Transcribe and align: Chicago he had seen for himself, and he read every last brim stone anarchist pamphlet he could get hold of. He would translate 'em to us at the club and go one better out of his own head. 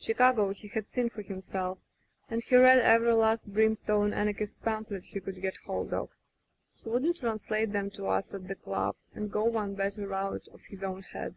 Chicago 0.00 0.54
he 0.54 0.68
had 0.68 0.88
seen 0.88 1.10
for 1.10 1.20
himself, 1.20 1.76
and 2.30 2.42
he 2.42 2.56
read 2.56 2.78
every 2.78 3.12
last 3.12 3.44
brim 3.44 3.76
stone 3.76 4.14
anarchist 4.14 4.62
pamphlet 4.62 5.04
he 5.04 5.20
could 5.20 5.38
get 5.42 5.58
hold 5.66 5.92
of. 5.92 6.08
He 6.76 6.88
would 6.88 7.14
translate 7.14 7.74
'em 7.74 7.90
to 7.90 8.06
us 8.06 8.32
at 8.32 8.48
the 8.48 8.54
club 8.54 8.96
and 9.14 9.30
go 9.30 9.44
one 9.44 9.74
better 9.74 10.14
out 10.14 10.48
of 10.48 10.62
his 10.70 10.82
own 10.82 11.02
head. 11.02 11.34